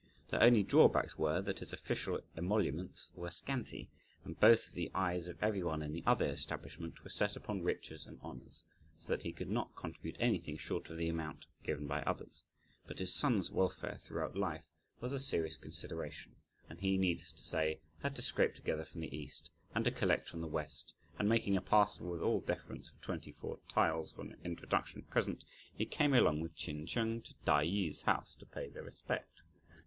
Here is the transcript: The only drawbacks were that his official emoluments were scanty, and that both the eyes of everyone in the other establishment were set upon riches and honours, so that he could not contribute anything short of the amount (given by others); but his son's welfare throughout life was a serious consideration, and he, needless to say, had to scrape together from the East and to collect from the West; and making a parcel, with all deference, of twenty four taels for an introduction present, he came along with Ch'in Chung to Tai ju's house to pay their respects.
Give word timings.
The 0.29 0.41
only 0.41 0.63
drawbacks 0.63 1.19
were 1.19 1.43
that 1.43 1.59
his 1.59 1.73
official 1.73 2.21
emoluments 2.35 3.11
were 3.13 3.29
scanty, 3.29 3.87
and 4.23 4.33
that 4.33 4.39
both 4.41 4.71
the 4.71 4.89
eyes 4.95 5.27
of 5.27 5.37
everyone 5.43 5.83
in 5.83 5.93
the 5.93 6.01
other 6.07 6.25
establishment 6.25 7.03
were 7.03 7.09
set 7.11 7.35
upon 7.35 7.61
riches 7.61 8.07
and 8.07 8.19
honours, 8.21 8.65
so 8.97 9.09
that 9.09 9.21
he 9.21 9.31
could 9.31 9.51
not 9.51 9.75
contribute 9.75 10.15
anything 10.19 10.57
short 10.57 10.89
of 10.89 10.97
the 10.97 11.07
amount 11.07 11.45
(given 11.63 11.85
by 11.85 12.01
others); 12.01 12.43
but 12.87 12.97
his 12.97 13.13
son's 13.13 13.51
welfare 13.51 13.99
throughout 14.03 14.35
life 14.35 14.63
was 14.99 15.11
a 15.13 15.19
serious 15.19 15.55
consideration, 15.55 16.35
and 16.67 16.79
he, 16.79 16.97
needless 16.97 17.31
to 17.33 17.43
say, 17.43 17.79
had 18.01 18.15
to 18.15 18.23
scrape 18.23 18.55
together 18.55 18.83
from 18.85 19.01
the 19.01 19.15
East 19.15 19.51
and 19.75 19.85
to 19.85 19.91
collect 19.91 20.27
from 20.27 20.41
the 20.41 20.47
West; 20.47 20.95
and 21.19 21.29
making 21.29 21.55
a 21.55 21.61
parcel, 21.61 22.09
with 22.09 22.21
all 22.23 22.41
deference, 22.41 22.89
of 22.89 22.99
twenty 23.01 23.33
four 23.33 23.59
taels 23.71 24.11
for 24.13 24.23
an 24.23 24.35
introduction 24.43 25.03
present, 25.03 25.43
he 25.75 25.85
came 25.85 26.15
along 26.15 26.39
with 26.39 26.55
Ch'in 26.55 26.87
Chung 26.87 27.21
to 27.21 27.35
Tai 27.45 27.65
ju's 27.69 28.01
house 28.01 28.33
to 28.39 28.47
pay 28.47 28.67
their 28.67 28.81
respects. 28.81 29.43